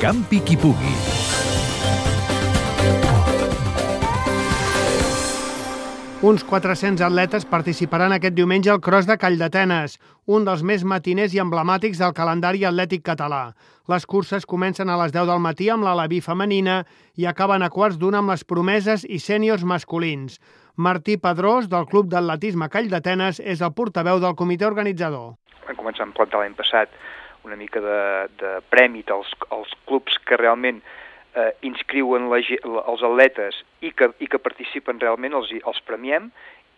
[0.00, 0.94] Campi qui pugui.
[6.24, 11.36] Uns 400 atletes participaran aquest diumenge al Cross de Call d'Atenes, un dels més matiners
[11.36, 13.42] i emblemàtics del calendari atlètic català.
[13.92, 16.80] Les curses comencen a les 10 del matí amb l'Alaví femenina
[17.20, 20.40] i acaben a quarts d'una amb les promeses i sèniors masculins.
[20.76, 25.34] Martí Pedrós, del Club d'Atletisme Call d'Atenes, és el portaveu del comitè organitzador.
[25.68, 26.88] Vam començar a implantar l'any passat
[27.44, 28.00] una mica de,
[28.40, 30.82] de prèmit als, als clubs que realment
[31.34, 36.30] eh, inscriuen la, els atletes i que, i que participen realment, els, els premiem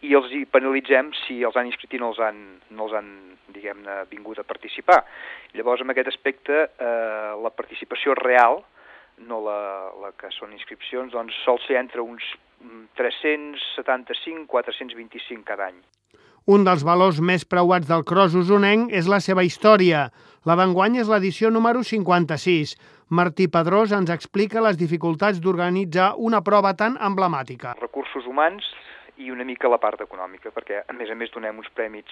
[0.03, 2.41] i els hi penalitzem si els han inscrit i no els han,
[2.75, 3.11] no els han
[3.55, 5.03] diguem-ne, vingut a participar.
[5.55, 8.63] Llavors, en aquest aspecte, eh, la participació real,
[9.29, 9.61] no la,
[10.03, 12.25] la que són inscripcions, doncs sol ser entre uns
[12.99, 15.83] 375 425 cada any.
[16.51, 20.09] Un dels valors més preuats del cross usonenc és la seva història.
[20.43, 22.73] La d'enguany és l'edició número 56.
[23.15, 27.77] Martí Pedrós ens explica les dificultats d'organitzar una prova tan emblemàtica.
[27.79, 28.67] Recursos humans
[29.23, 32.11] i una mica la part econòmica, perquè a més a més donem uns prèmits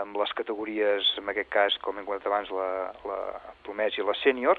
[0.00, 3.20] amb les categories, en aquest cas, com hem comentat abans, la, la
[3.62, 4.58] promès i la sènior,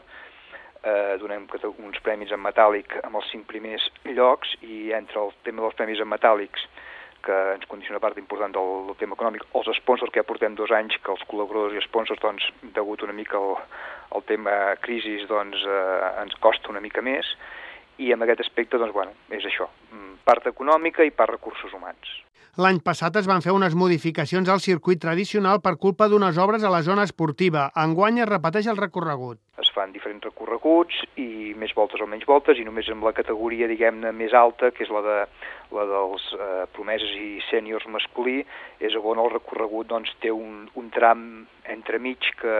[0.85, 1.49] eh, donem
[1.83, 5.99] uns premis en metàl·lic amb els cinc primers llocs i entre el tema dels premis
[5.99, 6.69] en metàl·lics
[7.25, 10.73] que ens condiciona part important del, del tema econòmic, els sponsors que ja portem dos
[10.75, 13.57] anys, que els col·laboradors i sponsors, doncs, degut una mica al,
[14.15, 17.33] al tema crisi, doncs, eh, ens costa una mica més,
[17.97, 22.21] i en aquest aspecte, doncs, bueno, és això, mm, part econòmica i part recursos humans.
[22.55, 26.69] L'any passat es van fer unes modificacions al circuit tradicional per culpa d'unes obres a
[26.71, 27.65] la zona esportiva.
[27.83, 29.41] Enguany es repeteix el recorregut.
[29.59, 33.67] Es fan diferents recorreguts i més voltes o menys voltes i només amb la categoria,
[33.67, 35.17] diguem-ne, més alta, que és la, de,
[35.75, 38.41] la dels eh, promeses i sèniors masculí,
[38.79, 42.55] és on el recorregut doncs, té un, un tram entremig que,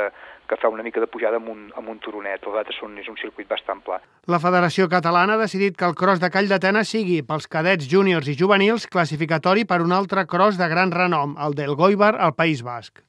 [0.50, 2.46] que fa una mica de pujada amb un, amb un turonet.
[2.46, 4.00] Els altres són, és un circuit bastant pla.
[4.32, 8.30] La Federació Catalana ha decidit que el cross de Call d'Atenes sigui pels cadets júniors
[8.30, 12.64] i juvenils classificatori per un altre cross de gran renom, el del Goibar al País
[12.66, 13.04] Basc.